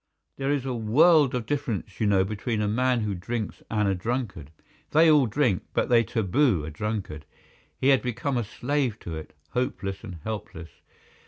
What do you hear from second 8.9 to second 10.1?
to it—hopeless